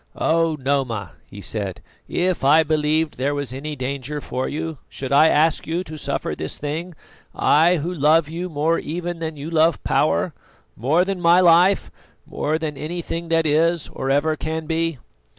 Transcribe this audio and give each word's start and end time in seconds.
"Oh! 0.15 0.55
Noma," 0.59 1.11
he 1.29 1.41
said, 1.41 1.79
"if 2.07 2.43
I 2.43 2.63
believed 2.63 3.11
that 3.13 3.17
there 3.17 3.35
was 3.35 3.53
any 3.53 3.75
danger 3.75 4.19
for 4.19 4.49
you, 4.49 4.79
should 4.89 5.11
I 5.11 5.27
ask 5.27 5.67
you 5.67 5.83
to 5.83 5.95
suffer 5.95 6.33
this 6.33 6.57
thing? 6.57 6.95
I, 7.35 7.75
who 7.75 7.93
love 7.93 8.27
you 8.27 8.49
more 8.49 8.79
even 8.79 9.19
than 9.19 9.37
you 9.37 9.51
love 9.51 9.83
power, 9.83 10.33
more 10.75 11.05
than 11.05 11.21
my 11.21 11.39
life, 11.39 11.91
more 12.25 12.57
than 12.57 12.77
anything 12.77 13.27
that 13.29 13.45
is 13.45 13.89
or 13.89 14.09
ever 14.09 14.35
can 14.35 14.65
be." 14.65 14.97